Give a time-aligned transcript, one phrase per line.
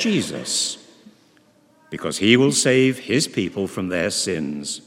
[0.00, 0.78] Jesus,
[1.90, 4.80] because he will save his people from their sins.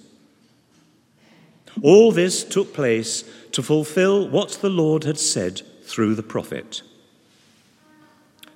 [1.81, 6.81] All this took place to fulfill what the Lord had said through the prophet.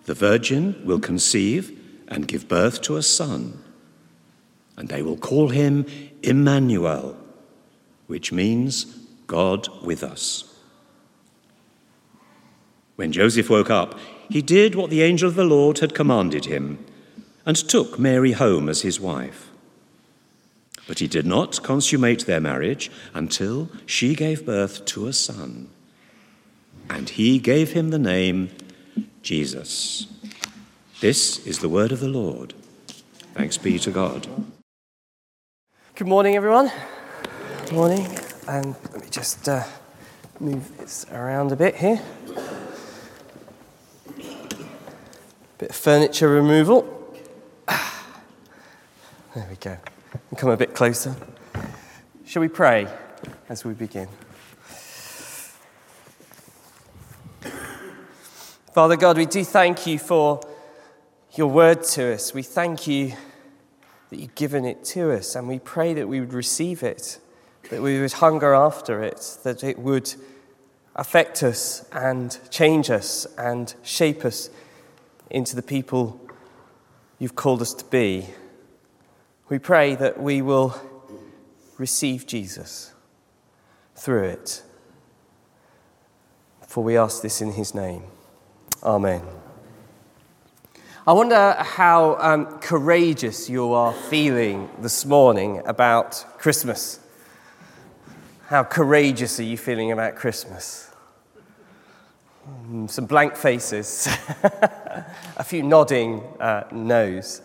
[0.05, 1.77] The virgin will conceive
[2.08, 3.61] and give birth to a son,
[4.77, 5.86] and they will call him
[6.23, 7.17] Emmanuel,
[8.08, 8.86] which means
[9.27, 10.55] God with us.
[12.95, 13.99] When Joseph woke up,
[14.30, 16.83] he did what the angel of the Lord had commanded him
[17.45, 19.50] and took Mary home as his wife.
[20.88, 25.70] But he did not consummate their marriage until she gave birth to a son,
[26.89, 28.49] and he gave him the name
[29.21, 30.08] Jesus.
[31.02, 32.54] This is the word of the Lord.
[33.33, 34.27] Thanks be to God.
[35.95, 36.71] Good morning, everyone.
[37.66, 38.08] Good morning.
[38.48, 39.64] And let me just uh,
[40.39, 42.02] move this around a bit here.
[45.57, 47.15] Bit of furniture removal.
[49.35, 49.77] There we go.
[50.35, 51.15] Come a bit closer.
[52.25, 52.87] Shall we pray
[53.49, 54.07] as we begin?
[58.73, 60.41] Father God, we do thank you for
[61.35, 62.33] your word to us.
[62.33, 63.13] We thank you
[64.09, 67.19] that you've given it to us, and we pray that we would receive it,
[67.69, 70.13] that we would hunger after it, that it would
[70.95, 74.49] affect us and change us and shape us
[75.30, 76.20] into the people
[77.20, 78.27] you've called us to be.
[79.49, 80.80] We pray that we will
[81.77, 82.93] receive Jesus
[83.95, 84.64] through it.
[86.67, 88.04] For we ask this in his name.
[88.83, 89.21] Amen.
[91.08, 96.99] I wonder how um, courageous you are feeling this morning about Christmas.
[98.48, 100.92] How courageous are you feeling about Christmas?
[102.70, 104.10] Mm, some blank faces,
[105.35, 107.41] a few nodding uh, no's.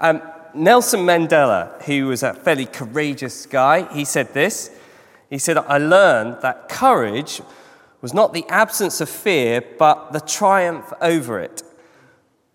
[0.00, 0.22] Um,
[0.54, 4.70] Nelson Mandela, who was a fairly courageous guy, he said this.
[5.28, 7.40] He said, I learned that courage
[8.00, 11.62] was not the absence of fear, but the triumph over it.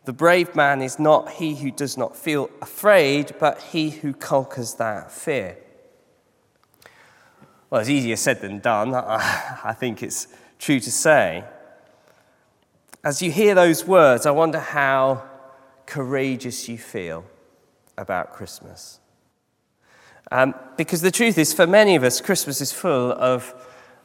[0.05, 4.75] The brave man is not he who does not feel afraid, but he who conquers
[4.75, 5.57] that fear.
[7.69, 8.93] Well, it's easier said than done.
[8.95, 11.43] I think it's true to say.
[13.03, 15.23] As you hear those words, I wonder how
[15.87, 17.25] courageous you feel
[17.97, 18.99] about Christmas.
[20.31, 23.55] Um, because the truth is, for many of us, Christmas is full of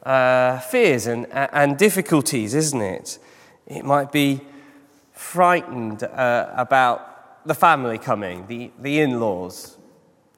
[0.01, 3.19] uh, fears and, and difficulties, isn't it?
[3.67, 4.41] It might be
[5.11, 9.77] frightened uh, about the family coming, the, the in laws.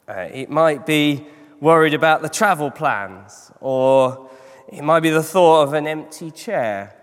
[0.05, 1.25] Uh, it might be
[1.61, 4.29] worried about the travel plans, or
[4.67, 6.98] it might be the thought of an empty chair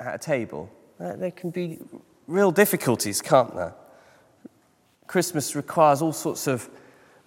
[0.00, 0.70] at a table.
[1.00, 1.78] Uh, there can be
[2.26, 3.74] real difficulties, can't there?
[5.06, 6.68] Christmas requires all sorts of,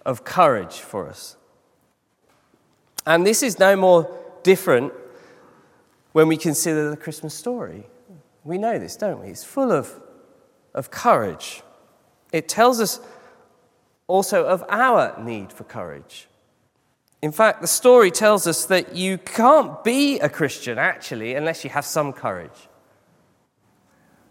[0.06, 1.36] of courage for us.
[3.06, 4.08] And this is no more
[4.42, 4.92] different
[6.12, 7.86] when we consider the Christmas story.
[8.44, 9.28] We know this, don't we?
[9.28, 10.00] It's full of,
[10.74, 11.62] of courage.
[12.32, 13.00] It tells us
[14.06, 16.28] also of our need for courage.
[17.22, 21.70] In fact, the story tells us that you can't be a Christian actually unless you
[21.70, 22.68] have some courage.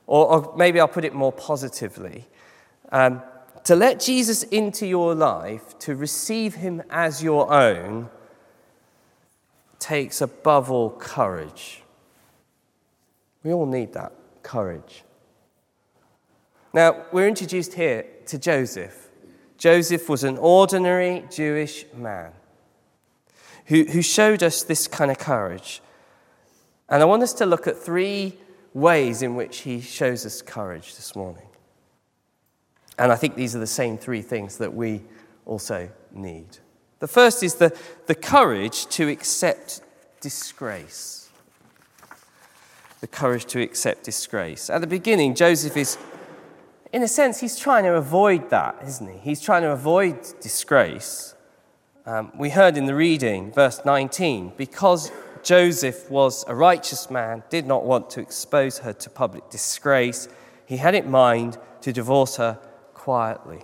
[0.07, 2.27] Or, or maybe I'll put it more positively.
[2.91, 3.23] Um,
[3.63, 8.09] to let Jesus into your life, to receive him as your own,
[9.79, 11.83] takes above all courage.
[13.43, 14.11] We all need that
[14.43, 15.03] courage.
[16.73, 19.09] Now, we're introduced here to Joseph.
[19.57, 22.33] Joseph was an ordinary Jewish man
[23.65, 25.81] who, who showed us this kind of courage.
[26.89, 28.37] And I want us to look at three
[28.73, 31.47] ways in which he shows us courage this morning.
[32.97, 35.01] And I think these are the same three things that we
[35.45, 36.45] also need.
[36.99, 37.75] The first is the,
[38.05, 39.81] the courage to accept
[40.19, 41.29] disgrace.
[42.99, 44.69] The courage to accept disgrace.
[44.69, 45.97] At the beginning, Joseph is,
[46.93, 49.17] in a sense, he's trying to avoid that, isn't he?
[49.17, 51.33] He's trying to avoid disgrace.
[52.03, 55.11] Um, we heard in the reading, verse 19, because
[55.43, 60.27] Joseph was a righteous man, did not want to expose her to public disgrace,
[60.65, 62.57] he had in mind to divorce her
[62.95, 63.61] quietly.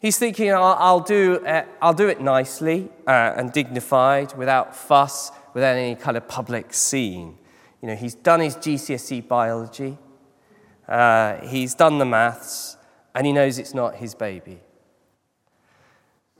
[0.00, 5.30] He's thinking, I'll, I'll do, uh, I'll do it nicely uh, and dignified, without fuss,
[5.54, 7.38] without any kind of public scene.
[7.82, 9.96] You know, he's done his GCSE biology,
[10.88, 12.76] uh, he's done the maths,
[13.14, 14.58] and he knows it's not his baby.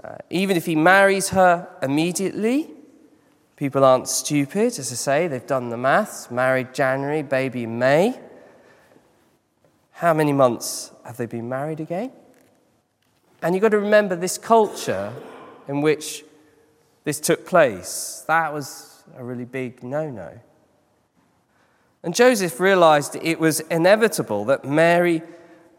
[0.03, 2.71] Uh, even if he marries her immediately,
[3.57, 8.19] people aren't stupid, as I say, they've done the maths, married January, baby May.
[9.93, 12.13] How many months have they been married again?
[13.43, 15.13] And you've got to remember this culture
[15.69, 16.25] in which
[17.05, 18.25] this took place.
[18.27, 20.39] That was a really big no no.
[22.03, 25.23] And Joseph realized it was inevitable that Mary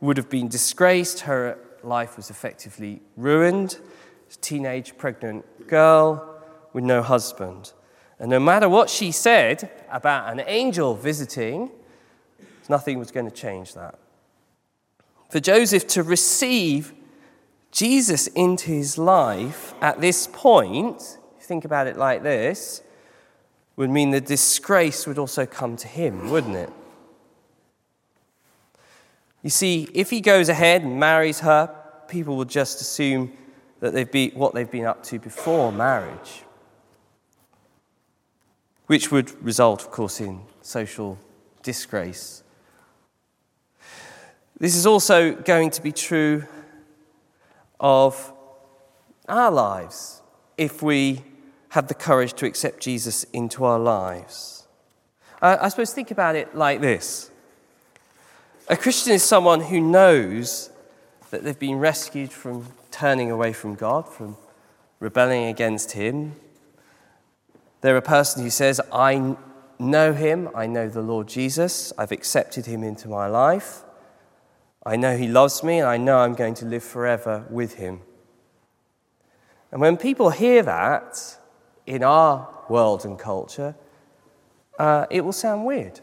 [0.02, 3.80] would have been disgraced, her life was effectively ruined.
[4.42, 6.42] Teenage pregnant girl
[6.74, 7.74] with no husband.
[8.20, 11.72] And no matter what she said about an angel visiting,
[12.68, 13.98] nothing was going to change that
[15.30, 16.94] for Joseph to receive
[17.72, 22.82] Jesus into his life at this point, think about it like this,
[23.76, 26.72] would mean the disgrace would also come to him, wouldn't it?
[29.44, 31.74] You see, if he goes ahead and marries her,
[32.08, 33.32] people will just assume
[33.80, 36.44] that they've been what they've been up to before marriage,
[38.88, 41.18] which would result, of course, in social
[41.64, 42.44] disgrace
[44.60, 46.46] this is also going to be true
[47.80, 48.34] of
[49.28, 50.22] our lives
[50.58, 51.24] if we
[51.70, 54.68] have the courage to accept Jesus into our lives.
[55.42, 57.30] Uh, I suppose think about it like this
[58.68, 60.72] a Christian is someone who knows
[61.32, 64.38] that they've been rescued from turning away from God, from
[65.00, 66.36] rebelling against Him.
[67.82, 69.36] They're a person who says, I
[69.80, 73.84] know Him, I know the Lord Jesus, I've accepted Him into my life.
[74.86, 78.02] I know He loves me, and I know I'm going to live forever with Him.
[79.72, 81.38] And when people hear that
[81.86, 83.76] in our world and culture,
[84.80, 86.00] uh, it will sound weird.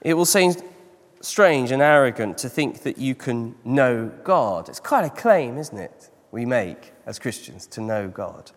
[0.00, 0.54] It will seem
[1.20, 4.68] strange and arrogant to think that you can know God.
[4.68, 8.52] It's quite a claim, isn't it, we make as Christians to know God.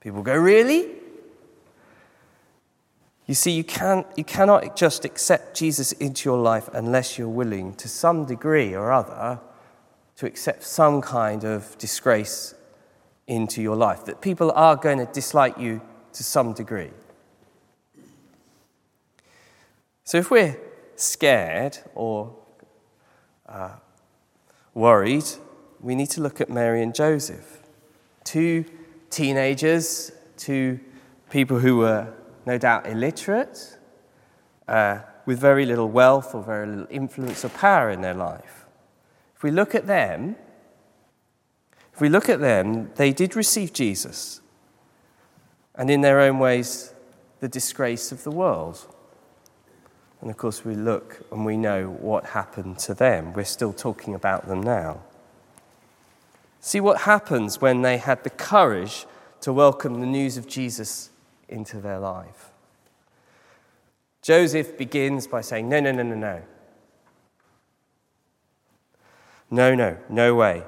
[0.00, 0.88] People go, Really?
[3.26, 7.72] You see, you, can, you cannot just accept Jesus into your life unless you're willing,
[7.76, 9.40] to some degree or other,
[10.16, 12.54] to accept some kind of disgrace
[13.26, 14.04] into your life.
[14.04, 15.80] That people are going to dislike you
[16.12, 16.90] to some degree.
[20.04, 20.58] So if we're
[20.96, 22.36] scared or
[23.48, 23.76] uh,
[24.72, 25.24] worried,
[25.80, 27.60] we need to look at Mary and Joseph.
[28.24, 28.64] Two
[29.10, 30.80] teenagers, two
[31.30, 32.12] people who were
[32.46, 33.78] no doubt illiterate,
[34.68, 38.64] uh, with very little wealth or very little influence or power in their life.
[39.36, 40.36] If we look at them,
[41.92, 44.40] if we look at them, they did receive Jesus,
[45.74, 46.92] and in their own ways,
[47.40, 48.93] the disgrace of the world.
[50.24, 53.34] And of course, we look and we know what happened to them.
[53.34, 55.02] We're still talking about them now.
[56.60, 59.04] See what happens when they had the courage
[59.42, 61.10] to welcome the news of Jesus
[61.46, 62.48] into their life.
[64.22, 66.42] Joseph begins by saying, No, no, no, no, no.
[69.50, 70.62] No, no, no way.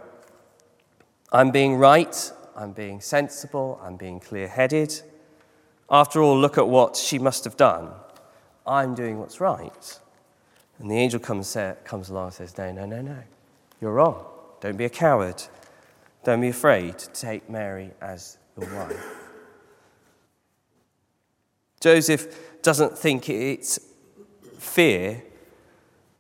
[1.33, 5.01] I'm being right, I'm being sensible, I'm being clear headed.
[5.91, 7.93] After all, look at what she must have done.
[8.67, 9.99] I'm doing what's right.
[10.79, 13.19] And the angel comes, comes along and says, No, no, no, no.
[13.81, 14.25] You're wrong.
[14.61, 15.43] Don't be a coward.
[16.25, 19.05] Don't be afraid to take Mary as your wife.
[21.81, 23.79] Joseph doesn't think it's
[24.59, 25.23] fear,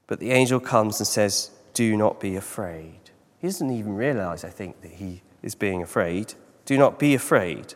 [0.06, 3.00] but the angel comes and says, Do not be afraid.
[3.40, 6.34] He doesn't even realize, I think, that he is being afraid.
[6.64, 7.74] Do not be afraid.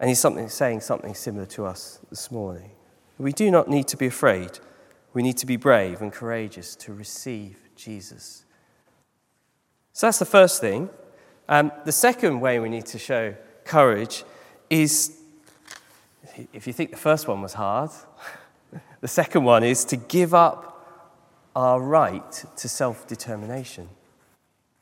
[0.00, 2.70] And he's something, saying something similar to us this morning.
[3.18, 4.60] We do not need to be afraid.
[5.12, 8.44] We need to be brave and courageous to receive Jesus.
[9.92, 10.90] So that's the first thing.
[11.48, 13.34] Um, the second way we need to show
[13.64, 14.24] courage
[14.70, 15.18] is
[16.52, 17.90] if you think the first one was hard,
[19.00, 20.68] the second one is to give up
[21.56, 23.88] our right to self determination.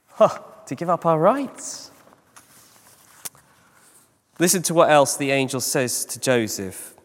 [0.09, 1.91] Huh, to give up our rights.
[4.39, 6.96] Listen to what else the angel says to Joseph.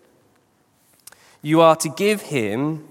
[1.41, 2.87] You are to give him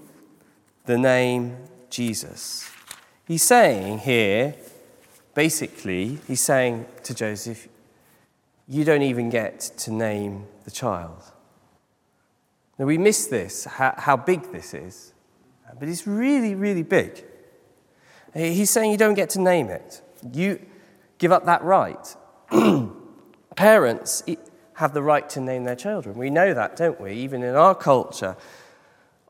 [0.85, 1.57] the name
[1.89, 2.69] Jesus.
[3.25, 4.55] He's saying here,
[5.33, 7.69] basically, he's saying to Joseph,
[8.67, 11.23] you don't even get to name the child.
[12.77, 15.13] Now, we miss this, how, how big this is,
[15.79, 17.23] but it's really, really big.
[18.33, 20.01] He's saying you don't get to name it.
[20.33, 20.59] You
[21.17, 22.15] give up that right.
[23.55, 24.23] Parents
[24.81, 26.17] have the right to name their children.
[26.17, 27.13] We know that, don't we?
[27.13, 28.35] Even in our culture,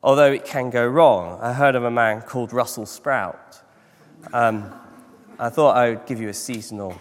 [0.02, 1.38] although it can go wrong.
[1.42, 3.62] I heard of a man called Russell Sprout.
[4.32, 4.74] Um,
[5.38, 6.96] I thought I would give you a seasonal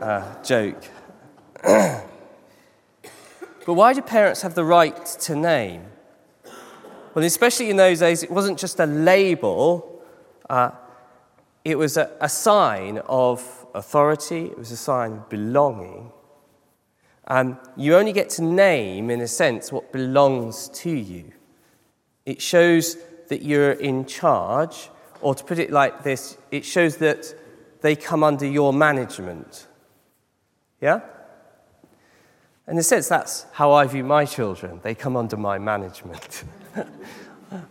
[0.00, 0.84] uh, joke.
[1.64, 2.04] but
[3.66, 5.86] why do parents have the right to name?
[7.12, 10.00] Well, especially in those days, it wasn't just a label,
[10.48, 10.70] uh,
[11.64, 16.12] it was a, a sign of authority, it was a sign of belonging.
[17.26, 21.32] Um, you only get to name, in a sense, what belongs to you.
[22.26, 22.96] It shows
[23.28, 24.90] that you're in charge,
[25.20, 27.34] or to put it like this, it shows that
[27.80, 29.66] they come under your management.
[30.80, 31.00] Yeah?
[32.66, 34.80] In a sense, that's how I view my children.
[34.82, 36.44] They come under my management,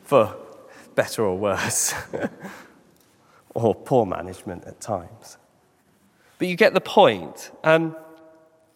[0.04, 0.36] for
[0.96, 1.94] better or worse,
[3.54, 5.38] or poor management at times.
[6.38, 7.52] But you get the point.
[7.64, 7.96] Um,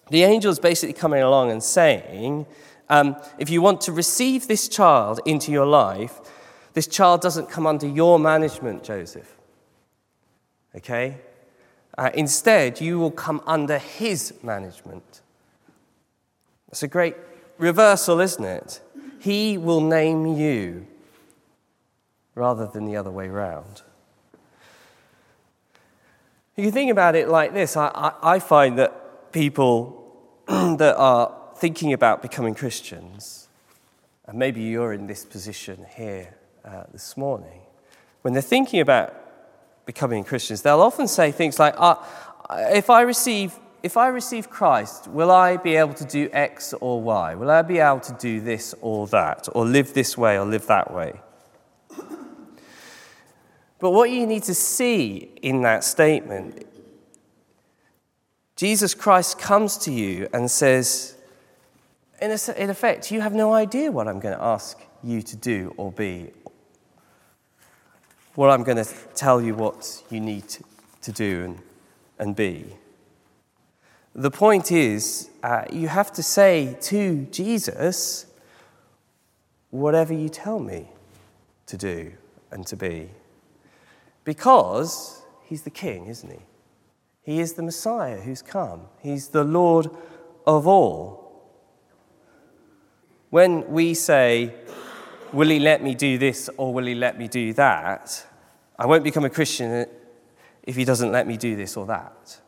[0.10, 2.46] the angel is basically coming along and saying,
[2.90, 6.20] um, if you want to receive this child into your life,
[6.74, 9.36] this child doesn't come under your management, Joseph.
[10.76, 11.18] Okay?
[11.98, 15.22] Uh, instead, you will come under his management.
[16.70, 17.16] It's a great
[17.58, 18.82] reversal, isn't it?
[19.20, 20.86] He will name you
[22.36, 23.82] rather than the other way round.
[26.56, 29.97] You can think about it like this I, I, I find that people
[30.77, 33.50] that are thinking about becoming Christians,
[34.25, 37.62] and maybe you're in this position here uh, this morning,
[38.22, 39.13] when they're thinking about
[39.86, 41.96] becoming Christians, they'll often say things like, uh,
[42.50, 47.01] if, I receive, if I receive Christ, will I be able to do X or
[47.01, 47.36] Y?
[47.36, 49.48] Will I be able to do this or that?
[49.54, 51.20] Or live this way or live that way?
[53.80, 56.67] But what you need to see in that statement
[58.58, 61.16] Jesus Christ comes to you and says,
[62.20, 65.92] in, effect, you have no idea what I'm going to ask you to do or
[65.92, 66.32] be,
[68.34, 70.44] what I'm going to tell you what you need
[71.04, 71.60] to do and,
[72.18, 72.66] and be.
[74.16, 78.26] The point is, uh, you have to say to Jesus,
[79.70, 80.88] whatever you tell me
[81.68, 82.12] to do
[82.50, 83.12] and to be.
[84.24, 86.40] Because he's the king, isn't he?
[87.27, 89.89] He is the Messiah who's come, He's the Lord
[90.48, 91.43] of all.
[93.31, 94.55] When we say,
[95.34, 98.25] Will He let me do this or will He let me do that?
[98.79, 99.88] I won't become a Christian
[100.63, 102.39] if He doesn't let me do this or that.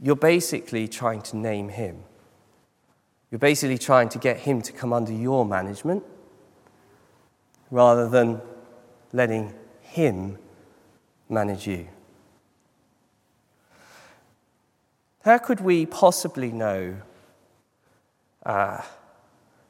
[0.00, 2.04] You're basically trying to name Him.
[3.30, 6.04] You're basically trying to get Him to come under your management
[7.70, 8.40] rather than
[9.12, 9.52] letting
[9.82, 10.38] Him
[11.28, 11.88] manage you.
[15.28, 17.02] How could we possibly know
[18.46, 18.80] uh,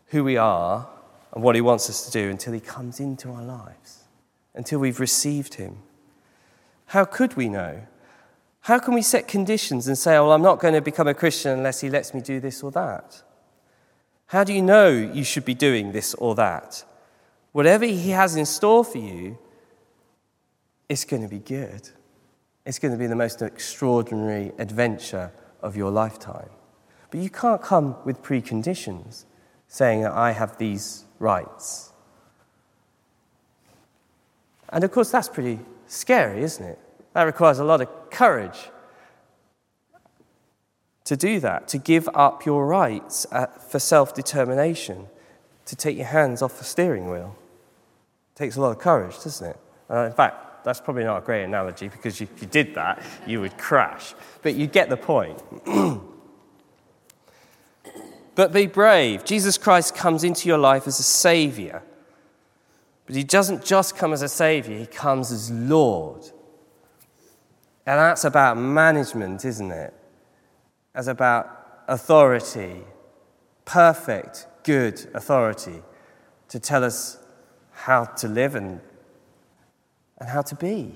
[0.06, 0.88] who we are
[1.34, 4.04] and what He wants us to do until He comes into our lives,
[4.54, 5.78] until we've received Him?
[6.86, 7.82] How could we know?
[8.60, 11.50] How can we set conditions and say, well, I'm not going to become a Christian
[11.50, 13.20] unless He lets me do this or that?
[14.26, 16.84] How do you know you should be doing this or that?
[17.50, 19.36] Whatever He has in store for you,
[20.88, 21.88] it's going to be good.
[22.64, 26.50] It's going to be the most extraordinary adventure of your lifetime.
[27.10, 29.24] But you can't come with preconditions
[29.66, 31.92] saying that I have these rights.
[34.70, 36.78] And of course, that's pretty scary, isn't it?
[37.14, 38.70] That requires a lot of courage
[41.04, 43.26] to do that, to give up your rights
[43.70, 45.06] for self determination,
[45.64, 47.34] to take your hands off the steering wheel.
[48.34, 49.58] It takes a lot of courage, doesn't it?
[49.90, 53.40] Uh, in fact, that's probably not a great analogy because if you did that, you
[53.40, 54.14] would crash.
[54.42, 55.42] But you get the point.
[58.34, 59.24] but be brave.
[59.24, 61.82] Jesus Christ comes into your life as a savior.
[63.06, 66.24] But he doesn't just come as a savior, he comes as Lord.
[67.86, 69.94] And that's about management, isn't it?
[70.94, 72.82] As about authority,
[73.64, 75.82] perfect, good authority
[76.50, 77.16] to tell us
[77.72, 78.82] how to live and,
[80.18, 80.94] and how to be.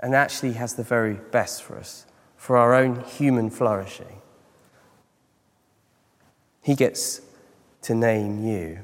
[0.00, 4.20] And actually has the very best for us, for our own human flourishing.
[6.62, 7.20] He gets
[7.82, 8.80] to name you,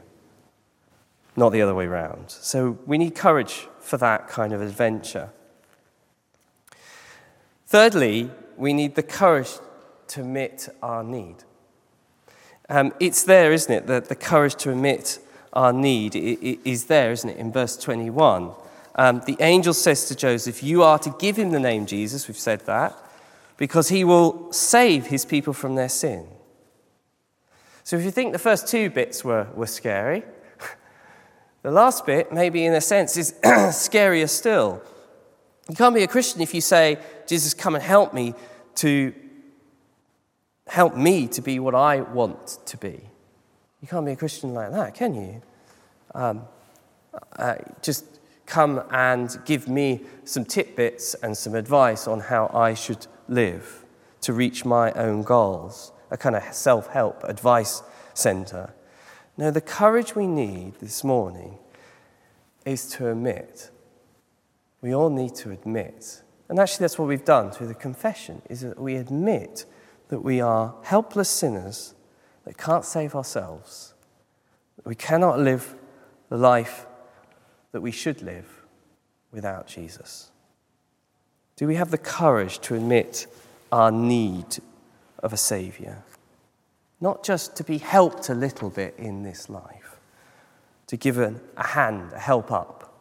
[1.37, 2.31] not the other way around.
[2.31, 5.31] So we need courage for that kind of adventure.
[7.67, 9.51] Thirdly, we need the courage
[10.09, 11.37] to admit our need.
[12.69, 13.87] Um, it's there, isn't it?
[13.87, 15.21] The, the courage to admit
[15.53, 17.37] our need is there, isn't it?
[17.37, 18.53] In verse 21.
[18.99, 22.37] Um, the angel says to Joseph, You are to give him the name Jesus, we've
[22.37, 22.99] said that,
[23.57, 26.27] because he will save his people from their sin.
[27.85, 30.25] So if you think the first two bits were, were scary,
[31.63, 34.83] the last bit, maybe in a sense, is scarier still.
[35.71, 38.35] You can't be a Christian if you say, Jesus, come and help me
[38.77, 39.15] to
[40.67, 43.01] help me to be what I want to be.
[43.81, 45.43] You can't be a Christian like that, can you?
[46.15, 46.43] Um,
[47.37, 48.18] uh, just
[48.49, 53.85] come and give me some tidbits and some advice on how I should live
[54.23, 57.83] to reach my own goals, a kind of self help advice
[58.15, 58.75] center.
[59.37, 61.59] No, the courage we need this morning
[62.65, 63.71] is to admit.
[64.81, 66.23] We all need to admit.
[66.49, 69.67] And actually, that's what we've done through the confession, is that we admit
[70.09, 71.95] that we are helpless sinners
[72.45, 73.93] that can't save ourselves.
[74.85, 75.75] We cannot live
[76.31, 76.87] the life
[77.73, 78.63] that we should live
[79.33, 80.31] without Jesus.
[81.57, 83.27] Do we have the courage to admit
[83.73, 84.59] our need
[85.23, 86.05] of a Saviour?
[87.01, 89.99] Not just to be helped a little bit in this life,
[90.87, 92.95] to give a, hand, a help up,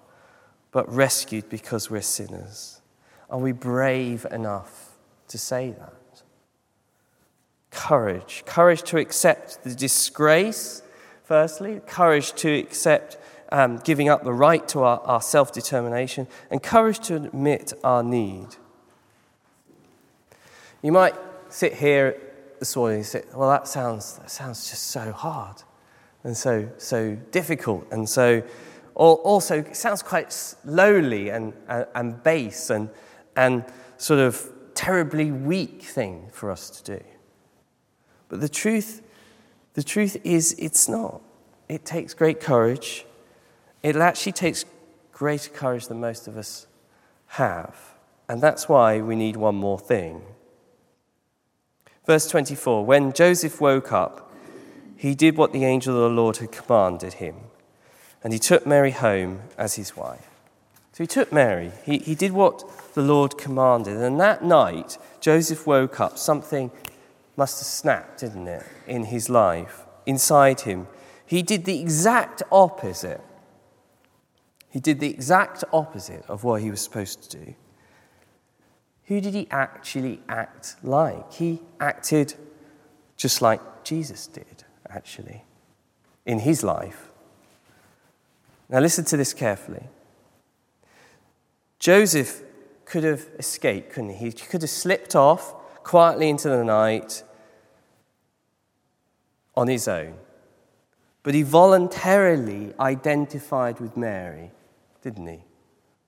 [0.72, 2.82] but rescued because we're sinners.
[3.30, 4.98] Are we brave enough
[5.30, 5.94] to say that?
[7.78, 8.44] courage.
[8.46, 10.82] Courage to accept the disgrace,
[11.24, 13.18] firstly, courage to accept
[13.52, 18.04] um, giving up the right to our, our self determination, and courage to admit our
[18.04, 18.48] need.
[20.82, 21.16] You might
[21.50, 22.20] sit here
[22.60, 25.64] this morning and say, Well, that sounds, that sounds just so hard
[26.24, 28.44] and so, so difficult and so
[28.96, 32.90] also sounds quite lowly and, and, and base and,
[33.36, 33.64] and
[33.98, 37.04] sort of terribly weak thing for us to do.
[38.30, 39.02] But the truth,
[39.74, 41.22] the truth is, it's not.
[41.70, 43.06] It takes great courage.
[43.88, 44.66] It actually takes
[45.14, 46.68] greater courage than most of us
[47.28, 47.74] have.
[48.28, 50.24] And that's why we need one more thing.
[52.06, 54.30] Verse 24 When Joseph woke up,
[54.98, 57.36] he did what the angel of the Lord had commanded him,
[58.22, 60.28] and he took Mary home as his wife.
[60.92, 65.66] So he took Mary, he, he did what the Lord commanded, and that night Joseph
[65.66, 66.72] woke up, something
[67.38, 70.88] must have snapped, didn't it, in his life, inside him.
[71.26, 73.22] He did the exact opposite.
[74.78, 77.56] He did the exact opposite of what he was supposed to do.
[79.06, 81.34] Who did he actually act like?
[81.34, 82.36] He acted
[83.16, 85.46] just like Jesus did, actually,
[86.28, 87.08] in his life.
[88.70, 89.82] Now, listen to this carefully.
[91.80, 92.44] Joseph
[92.86, 94.26] could have escaped, couldn't he?
[94.26, 97.24] He could have slipped off quietly into the night
[99.56, 100.14] on his own.
[101.24, 104.52] But he voluntarily identified with Mary,
[105.08, 105.40] didn't he?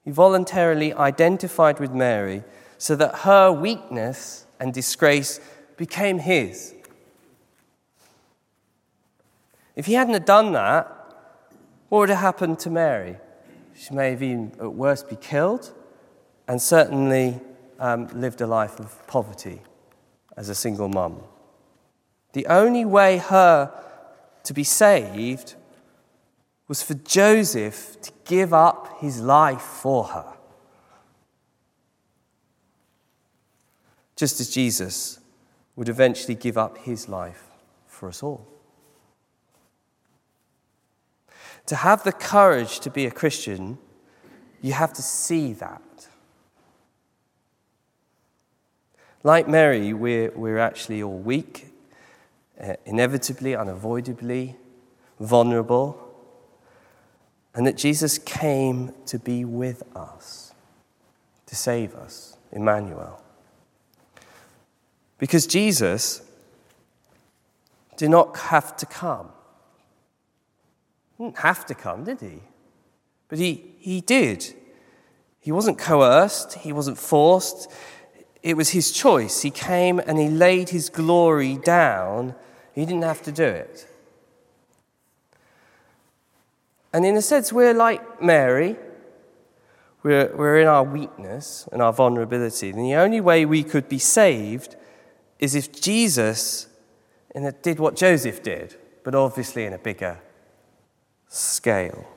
[0.04, 2.44] He voluntarily identified with Mary
[2.78, 5.40] so that her weakness and disgrace
[5.78, 6.76] became his.
[9.78, 10.86] If he hadn't have done that,
[11.88, 13.16] what would have happened to Mary?
[13.74, 15.72] She may have even, at worst, be killed
[16.50, 17.40] and certainly
[17.80, 19.62] um, lived a life of poverty
[20.36, 21.22] as a single mum.
[22.34, 23.72] The only way her
[24.44, 25.56] to be saved
[26.70, 30.38] was for Joseph to give up his life for her.
[34.16, 35.20] Just as Jesus
[35.76, 37.44] would eventually give up his life
[37.88, 38.48] for us all.
[41.66, 43.80] To have the courage to be a Christian,
[44.62, 45.82] you have to see that.
[49.24, 51.74] Like Mary, we're, we're actually all weak
[52.62, 54.56] uh, inevitably, unavoidably
[55.20, 56.09] vulnerable.
[57.60, 60.54] And that Jesus came to be with us,
[61.46, 63.22] to save us, Emmanuel.
[65.18, 66.22] Because Jesus
[67.98, 69.28] did not have to come.
[71.18, 72.40] He didn't have to come, did he?
[73.28, 74.54] But he, he did.
[75.42, 77.70] He wasn't coerced, he wasn't forced.
[78.42, 79.42] It was his choice.
[79.42, 82.36] He came and he laid his glory down.
[82.74, 83.89] He didn't have to do it.
[86.92, 88.76] And in a sense, we're like Mary.
[90.02, 92.70] We're, we're in our weakness and our vulnerability.
[92.70, 94.76] And the only way we could be saved
[95.40, 96.68] is if Jesus
[97.62, 100.20] did what Joseph did, but obviously in a bigger
[101.28, 102.08] scale.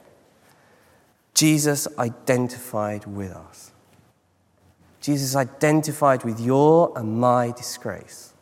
[1.34, 3.72] Jesus identified with us.
[5.00, 8.32] Jesus identified with your and my disgrace.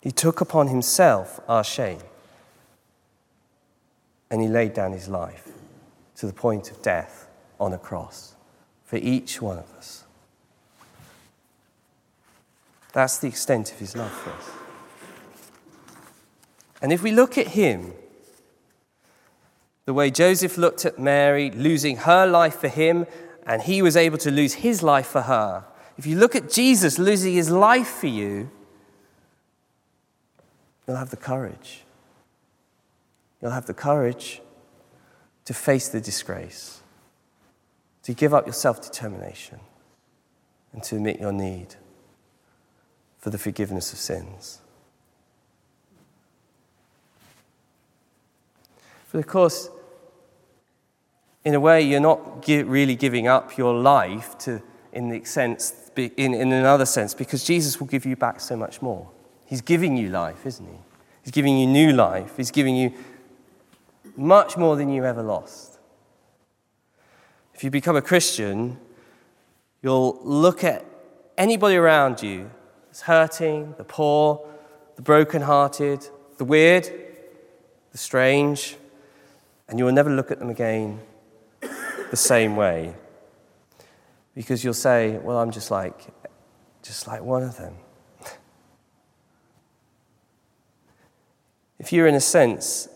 [0.00, 2.00] He took upon himself our shame
[4.30, 5.48] and he laid down his life
[6.16, 8.34] to the point of death on a cross
[8.84, 10.04] for each one of us.
[12.92, 14.50] That's the extent of his love for us.
[16.80, 17.92] And if we look at him,
[19.84, 23.06] the way Joseph looked at Mary, losing her life for him,
[23.46, 25.64] and he was able to lose his life for her,
[25.96, 28.50] if you look at Jesus losing his life for you,
[30.86, 31.82] you'll have the courage
[33.40, 34.42] You'll have the courage
[35.44, 36.82] to face the disgrace,
[38.02, 39.60] to give up your self determination,
[40.72, 41.76] and to admit your need
[43.18, 44.60] for the forgiveness of sins.
[49.10, 49.70] But of course,
[51.44, 54.60] in a way, you're not really giving up your life to,
[54.92, 58.82] in, the sense, in, in another sense, because Jesus will give you back so much
[58.82, 59.08] more.
[59.46, 60.78] He's giving you life, isn't he?
[61.22, 62.36] He's giving you new life.
[62.36, 62.92] He's giving you
[64.18, 65.78] much more than you ever lost.
[67.54, 68.78] If you become a Christian,
[69.80, 70.84] you'll look at
[71.36, 72.50] anybody around you
[72.86, 74.44] that's hurting, the poor,
[74.96, 76.90] the brokenhearted, the weird,
[77.92, 78.76] the strange,
[79.68, 81.00] and you will never look at them again
[82.10, 82.94] the same way.
[84.34, 85.94] Because you'll say, Well, I'm just like,
[86.82, 87.76] just like one of them.
[91.78, 92.88] if you're, in a sense,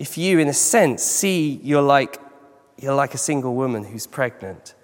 [0.00, 2.18] if you, in a sense, see you're like,
[2.78, 4.74] you're like a single woman who's pregnant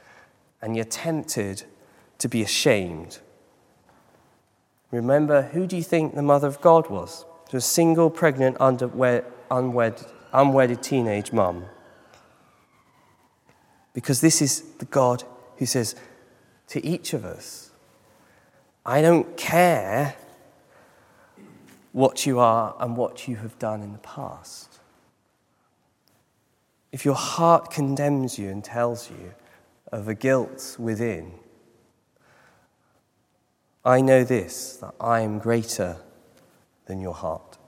[0.61, 1.63] and you're tempted
[2.19, 3.21] to be ashamed,
[4.91, 7.25] remember who do you think the mother of God was?
[7.49, 11.65] To a single, pregnant, unwed, unwed, unwedded teenage mum.
[13.95, 15.25] Because this is the God
[15.57, 15.97] who says
[16.69, 17.71] to each of us,
[18.85, 20.15] I don't care
[21.93, 24.76] what you are and what you have done in the past
[26.93, 29.35] if your heart condemns you and tells you
[29.93, 31.33] of a guilt within,
[33.85, 35.99] I know this, that I am greater
[36.87, 37.59] than your heart.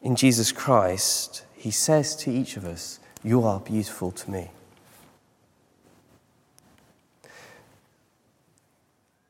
[0.00, 4.50] In Jesus Christ, He says to each of us, You are beautiful to me.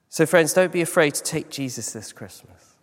[0.08, 2.74] So, friends, don't be afraid to take Jesus this Christmas.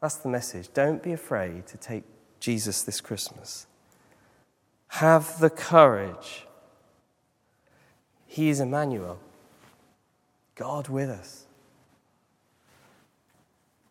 [0.00, 0.68] That's the message.
[0.74, 2.02] Don't be afraid to take
[2.42, 3.68] Jesus this Christmas.
[4.88, 6.44] Have the courage.
[8.26, 9.20] He is Emmanuel,
[10.56, 11.44] God with us.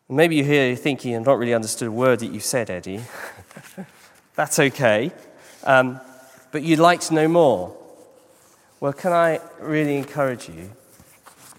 [0.06, 3.00] Maybe you're here thinking, I've not really understood a word that you said, Eddie.
[4.34, 5.12] That's okay.
[5.64, 5.98] Um,
[6.50, 7.74] but you'd like to know more.
[8.80, 10.70] Well, can I really encourage you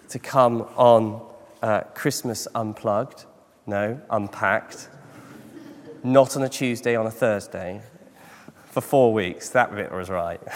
[0.10, 1.28] to come on
[1.64, 3.26] uh, Christmas Unplugged?
[3.66, 4.90] No, Unpacked.
[6.04, 7.82] Not on a Tuesday, on a Thursday
[8.66, 9.50] for four weeks.
[9.50, 10.42] That bit was right.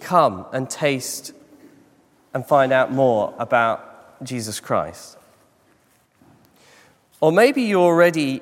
[0.00, 1.32] Come and taste
[2.32, 5.18] and find out more about Jesus Christ.
[7.20, 8.40] Or maybe you're already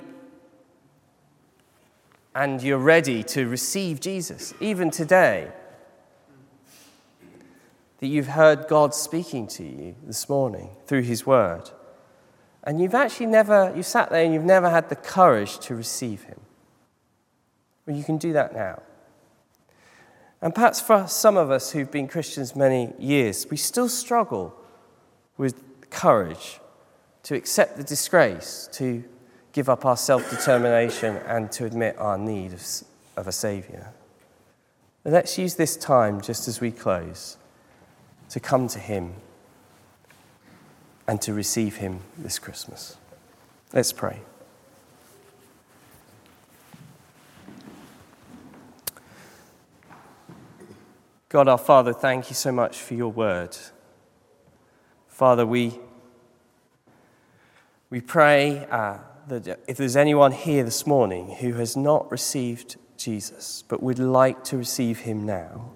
[2.34, 5.50] and you're ready to receive Jesus, even today.
[8.00, 11.70] That you've heard God speaking to you this morning through His Word.
[12.66, 16.24] And you've actually never, you sat there and you've never had the courage to receive
[16.24, 16.40] Him.
[17.86, 18.82] Well, you can do that now.
[20.42, 24.54] And perhaps for some of us who've been Christians many years, we still struggle
[25.38, 26.60] with courage
[27.22, 29.04] to accept the disgrace, to
[29.52, 32.62] give up our self determination, and to admit our need of,
[33.16, 33.92] of a Saviour.
[35.04, 37.36] But let's use this time, just as we close,
[38.30, 39.14] to come to Him
[41.08, 42.96] and to receive Him this Christmas.
[43.72, 44.20] Let's pray.
[51.28, 53.56] God our Father, thank you so much for your word.
[55.08, 55.78] Father, we,
[57.90, 63.64] we pray uh, that if there's anyone here this morning who has not received Jesus
[63.68, 65.72] but would like to receive him now,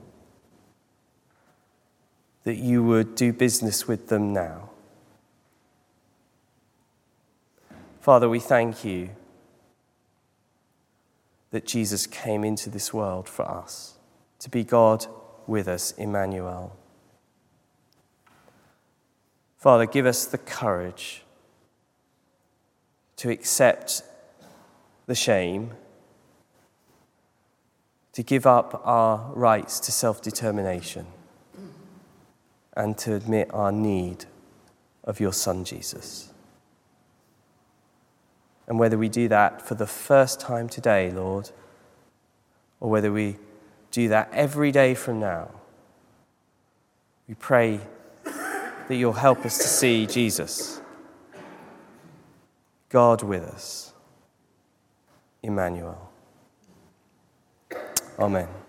[2.44, 4.69] that you would do business with them now
[8.00, 9.10] Father, we thank you
[11.50, 13.98] that Jesus came into this world for us,
[14.38, 15.06] to be God
[15.46, 16.74] with us, Emmanuel.
[19.58, 21.24] Father, give us the courage
[23.16, 24.02] to accept
[25.04, 25.72] the shame,
[28.14, 31.06] to give up our rights to self determination,
[32.74, 34.24] and to admit our need
[35.04, 36.29] of your Son, Jesus.
[38.70, 41.50] And whether we do that for the first time today, Lord,
[42.78, 43.36] or whether we
[43.90, 45.50] do that every day from now,
[47.26, 47.80] we pray
[48.24, 50.80] that you'll help us to see Jesus,
[52.90, 53.92] God with us,
[55.42, 56.08] Emmanuel.
[58.20, 58.59] Amen.